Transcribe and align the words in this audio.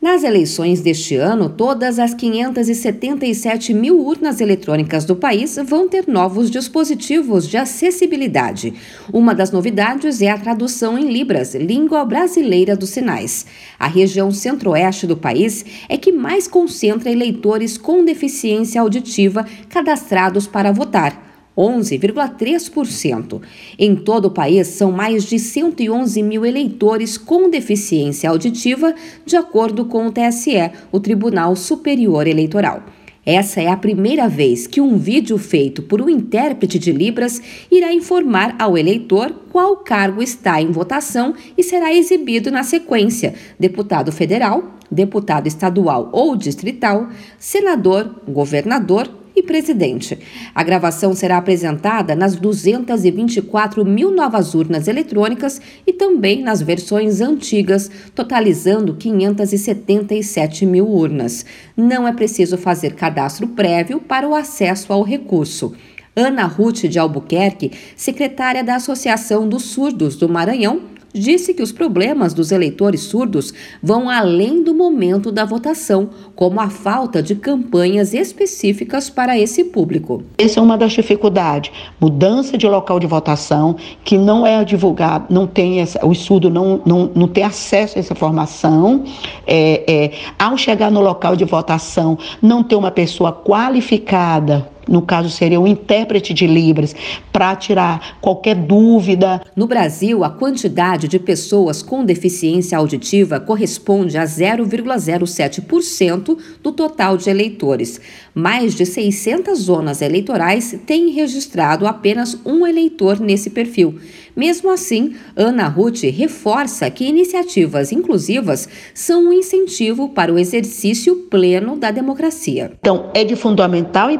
Nas 0.00 0.24
eleições 0.24 0.80
deste 0.80 1.14
ano, 1.16 1.50
todas 1.50 1.98
as 1.98 2.14
577 2.14 3.74
mil 3.74 4.00
urnas 4.00 4.40
eletrônicas 4.40 5.04
do 5.04 5.14
país 5.14 5.58
vão 5.66 5.86
ter 5.86 6.08
novos 6.08 6.50
dispositivos 6.50 7.46
de 7.46 7.58
acessibilidade. 7.58 8.72
Uma 9.12 9.34
das 9.34 9.50
novidades 9.50 10.22
é 10.22 10.30
a 10.30 10.38
tradução 10.38 10.98
em 10.98 11.12
Libras, 11.12 11.54
língua 11.54 12.02
brasileira 12.02 12.74
dos 12.74 12.88
sinais. 12.88 13.44
A 13.78 13.86
região 13.86 14.30
centro-oeste 14.30 15.06
do 15.06 15.18
país 15.18 15.66
é 15.86 15.98
que 15.98 16.12
mais 16.12 16.48
concentra 16.48 17.10
eleitores 17.10 17.76
com 17.76 18.02
deficiência 18.02 18.80
auditiva 18.80 19.44
cadastrados 19.68 20.46
para 20.46 20.72
votar. 20.72 21.29
11,3%. 21.60 23.42
Em 23.78 23.94
todo 23.94 24.26
o 24.26 24.30
país, 24.30 24.68
são 24.68 24.90
mais 24.90 25.24
de 25.24 25.38
111 25.38 26.22
mil 26.22 26.46
eleitores 26.46 27.18
com 27.18 27.50
deficiência 27.50 28.30
auditiva, 28.30 28.94
de 29.26 29.36
acordo 29.36 29.84
com 29.84 30.06
o 30.06 30.12
TSE, 30.12 30.70
o 30.90 30.98
Tribunal 30.98 31.54
Superior 31.54 32.26
Eleitoral. 32.26 32.82
Essa 33.24 33.60
é 33.60 33.68
a 33.68 33.76
primeira 33.76 34.28
vez 34.28 34.66
que 34.66 34.80
um 34.80 34.96
vídeo 34.96 35.36
feito 35.36 35.82
por 35.82 36.00
um 36.00 36.08
intérprete 36.08 36.78
de 36.78 36.90
Libras 36.90 37.40
irá 37.70 37.92
informar 37.92 38.56
ao 38.58 38.78
eleitor 38.78 39.30
qual 39.52 39.76
cargo 39.76 40.22
está 40.22 40.60
em 40.60 40.70
votação 40.72 41.34
e 41.56 41.62
será 41.62 41.92
exibido 41.92 42.50
na 42.50 42.62
sequência: 42.62 43.34
deputado 43.58 44.10
federal, 44.10 44.74
deputado 44.90 45.46
estadual 45.46 46.08
ou 46.12 46.34
distrital, 46.34 47.08
senador, 47.38 48.22
governador 48.26 49.19
presidente. 49.50 50.16
A 50.54 50.62
gravação 50.62 51.12
será 51.12 51.36
apresentada 51.36 52.14
nas 52.14 52.36
224 52.36 53.84
mil 53.84 54.12
novas 54.12 54.54
urnas 54.54 54.86
eletrônicas 54.86 55.60
e 55.84 55.92
também 55.92 56.40
nas 56.40 56.62
versões 56.62 57.20
antigas, 57.20 57.90
totalizando 58.14 58.94
577 58.94 60.64
mil 60.64 60.86
urnas. 60.86 61.44
Não 61.76 62.06
é 62.06 62.12
preciso 62.12 62.56
fazer 62.56 62.94
cadastro 62.94 63.48
prévio 63.48 63.98
para 63.98 64.28
o 64.28 64.36
acesso 64.36 64.92
ao 64.92 65.02
recurso. 65.02 65.74
Ana 66.14 66.44
Ruth 66.44 66.84
de 66.84 67.00
Albuquerque, 67.00 67.72
secretária 67.96 68.62
da 68.62 68.76
Associação 68.76 69.48
dos 69.48 69.64
Surdos 69.64 70.14
do 70.14 70.28
Maranhão, 70.28 70.82
disse 71.12 71.52
que 71.52 71.62
os 71.62 71.72
problemas 71.72 72.32
dos 72.32 72.52
eleitores 72.52 73.02
surdos 73.02 73.52
vão 73.82 74.08
além 74.08 74.62
do 74.62 74.74
momento 74.74 75.32
da 75.32 75.44
votação, 75.44 76.10
como 76.34 76.60
a 76.60 76.70
falta 76.70 77.22
de 77.22 77.34
campanhas 77.34 78.14
específicas 78.14 79.10
para 79.10 79.38
esse 79.38 79.64
público. 79.64 80.22
Essa 80.38 80.60
é 80.60 80.62
uma 80.62 80.78
das 80.78 80.92
dificuldades, 80.92 81.72
mudança 82.00 82.56
de 82.56 82.66
local 82.66 83.00
de 83.00 83.06
votação, 83.06 83.76
que 84.04 84.16
não 84.16 84.46
é 84.46 84.64
divulgado, 84.64 85.26
não 85.30 85.46
tem 85.46 85.80
essa, 85.80 86.04
o 86.06 86.14
surdo 86.14 86.48
não, 86.50 86.80
não, 86.84 87.10
não 87.14 87.28
tem 87.28 87.44
acesso 87.44 87.98
a 87.98 88.00
essa 88.00 88.12
informação. 88.12 89.04
É, 89.46 89.84
é, 89.92 90.12
ao 90.38 90.56
chegar 90.56 90.90
no 90.90 91.00
local 91.00 91.34
de 91.34 91.44
votação, 91.44 92.18
não 92.40 92.62
ter 92.62 92.76
uma 92.76 92.90
pessoa 92.90 93.32
qualificada 93.32 94.69
no 94.88 95.02
caso 95.02 95.28
seria 95.30 95.60
um 95.60 95.66
intérprete 95.66 96.32
de 96.34 96.46
Libras, 96.46 96.94
para 97.32 97.56
tirar 97.56 98.18
qualquer 98.20 98.54
dúvida. 98.54 99.42
No 99.54 99.66
Brasil, 99.66 100.22
a 100.24 100.30
quantidade 100.30 101.08
de 101.08 101.18
pessoas 101.18 101.82
com 101.82 102.04
deficiência 102.04 102.78
auditiva 102.78 103.40
corresponde 103.40 104.16
a 104.18 104.24
0,07% 104.24 106.38
do 106.62 106.72
total 106.72 107.16
de 107.16 107.30
eleitores. 107.30 108.00
Mais 108.34 108.74
de 108.74 108.84
600 108.86 109.58
zonas 109.58 110.02
eleitorais 110.02 110.76
têm 110.86 111.10
registrado 111.10 111.86
apenas 111.86 112.36
um 112.44 112.66
eleitor 112.66 113.20
nesse 113.20 113.50
perfil. 113.50 114.00
Mesmo 114.36 114.70
assim, 114.70 115.14
Ana 115.36 115.68
Ruth 115.68 116.02
reforça 116.04 116.90
que 116.90 117.04
iniciativas 117.04 117.92
inclusivas 117.92 118.68
são 118.94 119.28
um 119.28 119.32
incentivo 119.32 120.08
para 120.10 120.32
o 120.32 120.38
exercício 120.38 121.16
pleno 121.30 121.76
da 121.76 121.90
democracia. 121.90 122.72
Então, 122.80 123.10
é 123.12 123.24
de 123.24 123.36
fundamental 123.36 124.10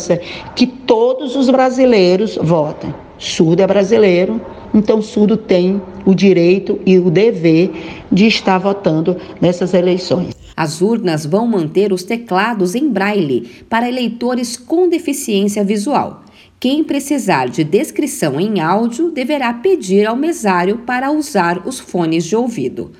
importância 0.00 0.20
que 0.56 0.66
todos 0.66 1.36
os 1.36 1.50
brasileiros 1.50 2.38
votem. 2.40 2.94
Surdo 3.18 3.60
é 3.60 3.66
brasileiro, 3.66 4.40
então 4.72 5.02
surdo 5.02 5.36
tem 5.36 5.80
o 6.06 6.14
direito 6.14 6.80
e 6.86 6.98
o 6.98 7.10
dever 7.10 7.70
de 8.10 8.26
estar 8.26 8.58
votando 8.58 9.16
nessas 9.40 9.74
eleições. 9.74 10.34
As 10.56 10.80
urnas 10.80 11.26
vão 11.26 11.46
manter 11.46 11.92
os 11.92 12.02
teclados 12.02 12.74
em 12.74 12.88
braille 12.88 13.64
para 13.68 13.88
eleitores 13.88 14.56
com 14.56 14.88
deficiência 14.88 15.62
visual. 15.62 16.24
Quem 16.58 16.84
precisar 16.84 17.48
de 17.48 17.64
descrição 17.64 18.38
em 18.38 18.60
áudio 18.60 19.10
deverá 19.10 19.52
pedir 19.54 20.06
ao 20.06 20.16
mesário 20.16 20.78
para 20.78 21.10
usar 21.10 21.66
os 21.66 21.80
fones 21.80 22.24
de 22.24 22.36
ouvido. 22.36 22.90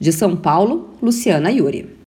De 0.00 0.12
São 0.12 0.36
Paulo, 0.36 0.90
Luciana 1.02 1.50
Yuri. 1.50 1.96